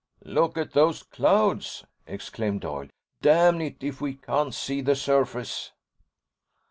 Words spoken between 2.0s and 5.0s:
exclaimed Doyle. "Damn it, we can't see the